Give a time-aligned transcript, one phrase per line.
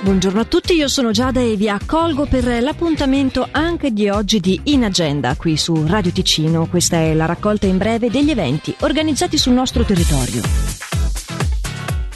[0.00, 4.58] Buongiorno a tutti, io sono Giada e vi accolgo per l'appuntamento anche di oggi di
[4.64, 6.66] In Agenda qui su Radio Ticino.
[6.68, 10.40] Questa è la raccolta in breve degli eventi organizzati sul nostro territorio.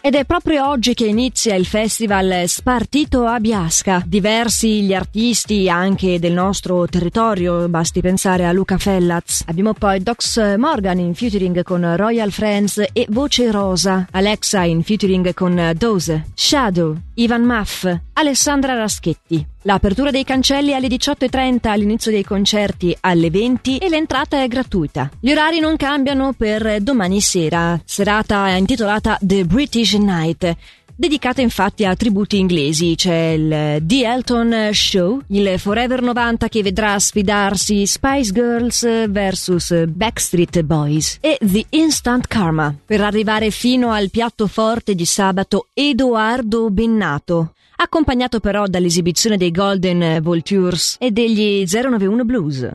[0.00, 4.02] Ed è proprio oggi che inizia il festival Spartito a Biasca.
[4.06, 9.42] Diversi gli artisti anche del nostro territorio, basti pensare a Luca Fellaz.
[9.46, 15.34] Abbiamo poi Dox Morgan in featuring con Royal Friends e Voce Rosa, Alexa in featuring
[15.34, 19.44] con Dose, Shadow, Ivan Maff, Alessandra Raschetti.
[19.62, 25.10] L'apertura dei cancelli alle 18.30 all'inizio dei concerti alle 20 e l'entrata è gratuita.
[25.18, 30.56] Gli orari non cambiano per domani sera, serata intitolata The British Night
[30.98, 32.96] dedicata infatti a tributi inglesi.
[32.96, 40.62] C'è il The Elton Show, il Forever 90 che vedrà sfidarsi Spice Girls vs Backstreet
[40.62, 47.52] Boys e The Instant Karma per arrivare fino al piatto forte di sabato Edoardo Bennato
[47.80, 52.68] accompagnato però dall'esibizione dei Golden Vultures e degli 091 Blues.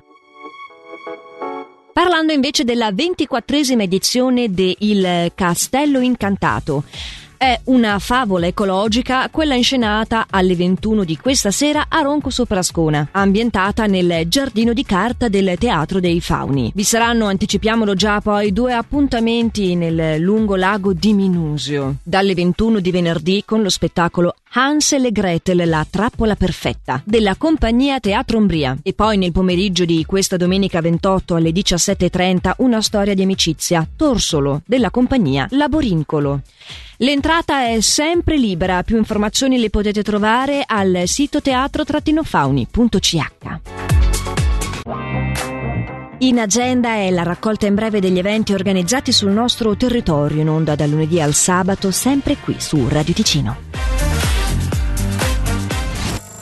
[1.92, 6.86] Parlando invece della ventiquattresima edizione de Il Castello Incantato,
[7.44, 13.86] è una favola ecologica, quella inscenata alle 21 di questa sera a Ronco Soprascona, ambientata
[13.86, 16.72] nel giardino di carta del Teatro dei Fauni.
[16.74, 22.92] Vi saranno, anticipiamolo già, poi due appuntamenti nel lungo lago di Minusio, dalle 21 di
[22.92, 28.78] venerdì con lo spettacolo Hansel e Gretel, la trappola perfetta, della compagnia Teatro Umbria.
[28.84, 34.62] E poi nel pomeriggio di questa domenica 28 alle 17.30 una storia di amicizia, Torsolo,
[34.66, 36.42] della compagnia Laborincolo.
[36.98, 43.18] L'entrata è sempre libera, più informazioni le potete trovare al sito teatro-fauni.ch.
[46.20, 50.76] In agenda è la raccolta in breve degli eventi organizzati sul nostro territorio in onda
[50.76, 53.73] dal lunedì al sabato, sempre qui su Radio Ticino.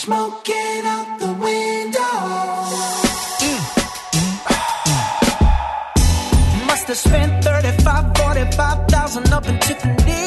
[0.06, 2.02] Smoking out the window.
[6.66, 10.21] Must have spent 35, 45,000 up in Tiffany's.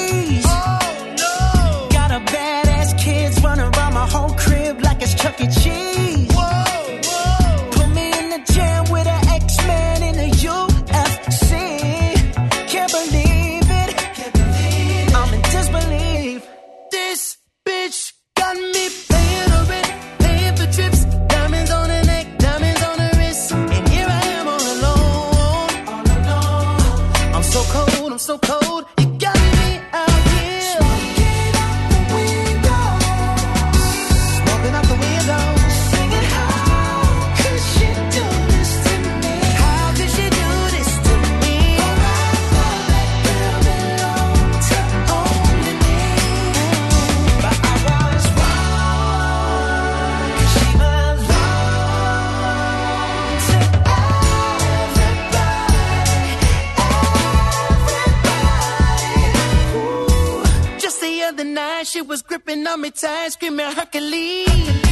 [61.84, 64.83] She was gripping on me tight, screaming Hercules.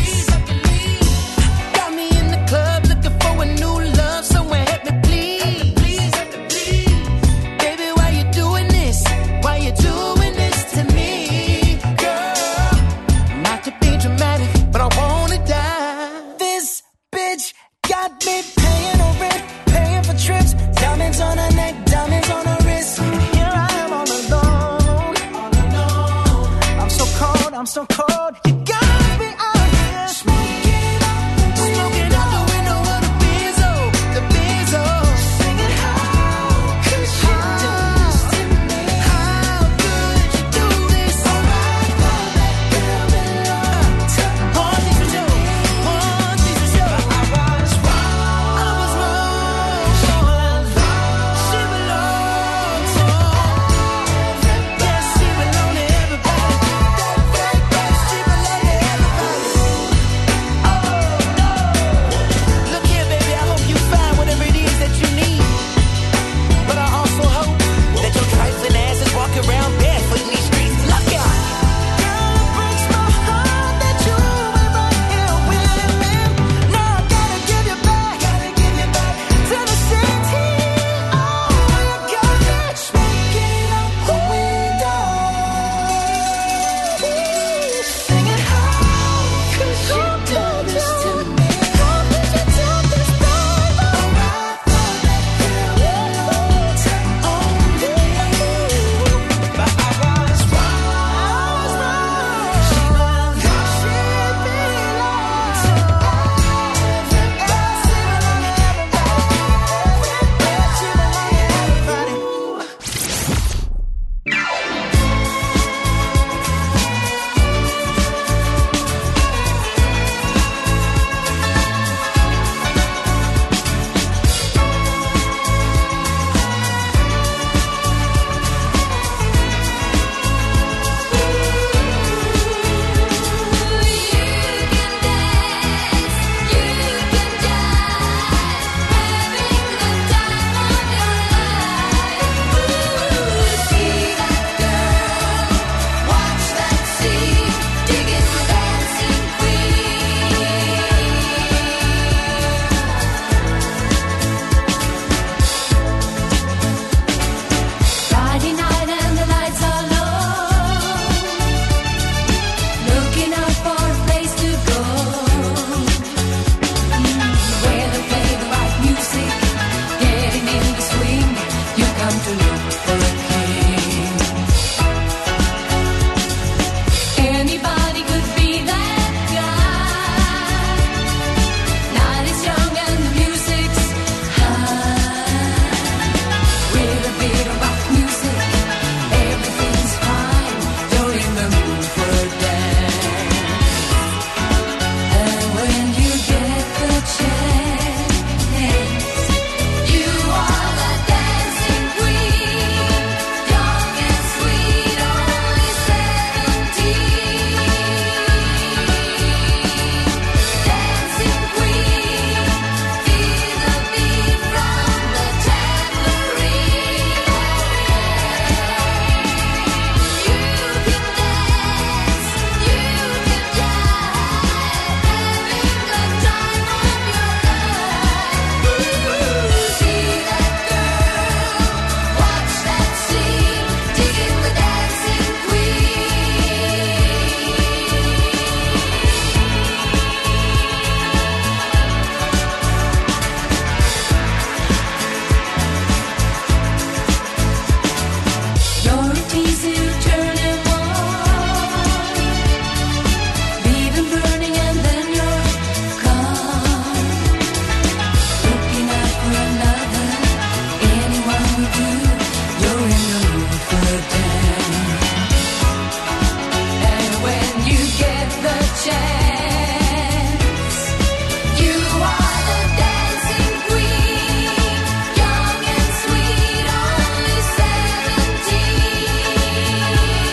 [27.73, 28.22] so cold.